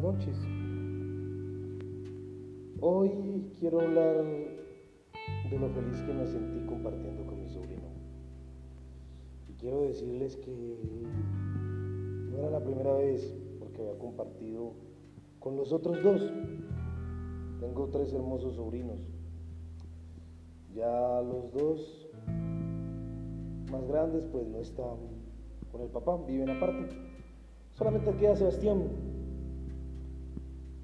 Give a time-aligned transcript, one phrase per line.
[0.00, 0.36] noches.
[2.80, 4.24] Hoy quiero hablar
[5.50, 7.88] de lo feliz que me sentí compartiendo con mi sobrino.
[9.48, 10.78] Y quiero decirles que
[12.30, 14.72] no era la primera vez porque había compartido
[15.40, 16.32] con los otros dos.
[17.60, 19.00] Tengo tres hermosos sobrinos.
[20.74, 22.08] Ya los dos
[23.70, 24.96] más grandes pues no están
[25.72, 27.19] con el papá, viven aparte.
[27.72, 28.82] Solamente queda Sebastián.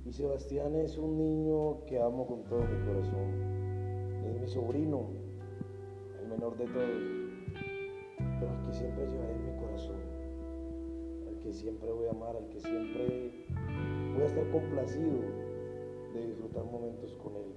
[0.04, 4.24] Y Sebastián es un niño que amo con todo mi corazón.
[4.24, 5.08] Es mi sobrino,
[6.22, 7.26] el menor de todos.
[8.38, 9.96] Pero al que siempre llevaré en mi corazón.
[11.28, 13.30] Al que siempre voy a amar, al que siempre
[14.14, 15.20] voy a estar complacido
[16.14, 17.52] de disfrutar momentos con él.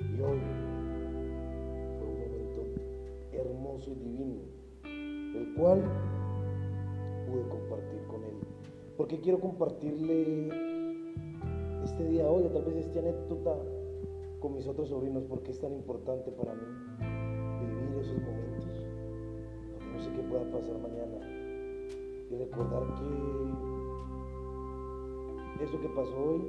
[0.00, 0.40] Y hoy
[1.98, 2.64] fue un momento
[3.32, 4.40] hermoso y divino,
[4.84, 5.82] el cual
[7.28, 8.36] pude compartir con él.
[8.96, 10.48] Porque quiero compartirle
[11.84, 13.56] este día hoy, o tal vez esta anécdota
[14.40, 16.62] con mis otros sobrinos, porque es tan importante para mí
[17.60, 18.84] vivir esos momentos,
[19.72, 21.18] porque no sé qué pueda pasar mañana.
[22.30, 23.04] Y recordar que
[25.64, 26.42] eso que pasó hoy,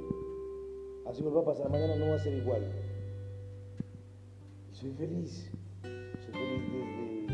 [1.06, 2.70] así vuelva a pasar mañana, no va a ser igual.
[4.72, 5.50] Soy feliz,
[5.82, 7.26] soy feliz desde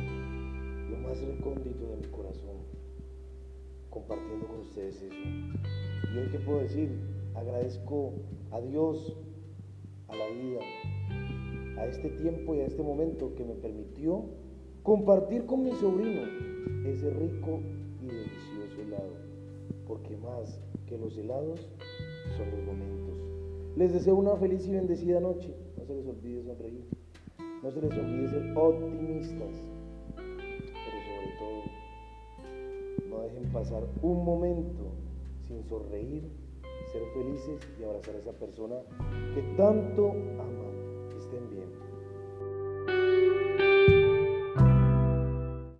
[0.90, 2.25] lo más recóndito de mi corazón
[3.96, 5.14] compartiendo con ustedes eso.
[6.12, 6.90] Y hoy, ¿qué puedo decir?
[7.34, 8.12] Agradezco
[8.50, 9.16] a Dios,
[10.08, 10.60] a la vida,
[11.78, 14.24] a este tiempo y a este momento que me permitió
[14.82, 16.22] compartir con mi sobrino
[16.84, 17.60] ese rico
[18.02, 19.16] y delicioso helado.
[19.86, 21.66] Porque más que los helados
[22.36, 23.14] son los momentos.
[23.76, 25.54] Les deseo una feliz y bendecida noche.
[25.78, 26.84] No se les olvide sonreír.
[27.62, 29.75] No se les olvide ser optimistas.
[33.26, 34.84] Dejen pasar un momento
[35.46, 36.30] sin sonreír,
[36.92, 38.76] ser felices y abrazar a esa persona
[39.34, 40.12] que tanto